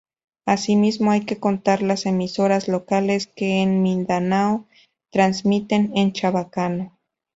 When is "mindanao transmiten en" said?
3.83-6.11